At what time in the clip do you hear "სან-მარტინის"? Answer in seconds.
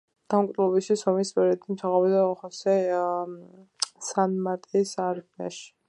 4.09-4.97